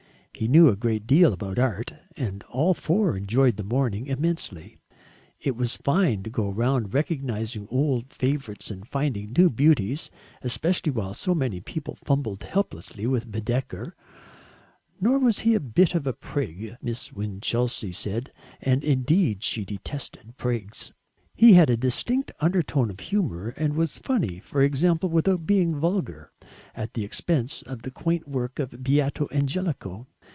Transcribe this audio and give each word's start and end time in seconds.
He 0.33 0.47
knew 0.47 0.69
a 0.69 0.75
great 0.75 1.05
deal 1.05 1.33
about 1.33 1.59
art, 1.59 1.93
and 2.17 2.41
all 2.45 2.73
four 2.73 3.15
enjoyed 3.15 3.57
the 3.57 3.63
morning 3.63 4.07
immensely. 4.07 4.79
It 5.39 5.55
was 5.55 5.77
fine 5.77 6.23
to 6.23 6.31
go 6.31 6.49
round 6.49 6.95
recognising 6.95 7.67
old 7.69 8.11
favourites 8.11 8.71
and 8.71 8.87
finding 8.87 9.35
new 9.37 9.51
beauties, 9.51 10.09
especially 10.41 10.91
while 10.91 11.13
so 11.13 11.35
many 11.35 11.59
people 11.59 11.95
fumbled 12.03 12.41
helplessly 12.41 13.05
with 13.05 13.29
Baedeker. 13.31 13.95
Nor 14.99 15.19
was 15.19 15.39
he 15.39 15.53
a 15.53 15.59
bit 15.59 15.93
of 15.93 16.07
a 16.07 16.13
prig, 16.13 16.75
Miss 16.81 17.13
Winchelsea 17.13 17.91
said, 17.91 18.31
and 18.59 18.83
indeed 18.83 19.43
she 19.43 19.63
detested 19.63 20.37
prigs. 20.37 20.91
He 21.35 21.53
had 21.53 21.69
a 21.69 21.77
distinct 21.77 22.31
undertone 22.39 22.89
of 22.89 22.99
humour, 22.99 23.49
and 23.49 23.75
was 23.75 23.99
funny, 23.99 24.39
for 24.39 24.63
example, 24.63 25.09
without 25.09 25.45
being 25.45 25.75
vulgar, 25.75 26.31
at 26.73 26.95
the 26.95 27.03
expense 27.03 27.61
of 27.61 27.83
the 27.83 27.91
quaint 27.91 28.27
work 28.27 28.57
of 28.57 28.81
Beato 28.83 29.27
Angelico. 29.31 30.07